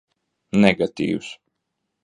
Negatīvs. 0.63 1.31